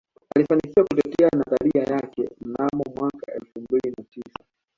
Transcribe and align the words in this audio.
Alifanikiwa 0.35 0.85
kutetea 0.85 1.29
nadharia 1.35 1.83
yake 1.83 2.29
mnamo 2.41 2.83
mwaka 2.95 3.33
elfu 3.33 3.61
mbili 3.61 3.93
na 3.97 4.03
tisa 4.03 4.39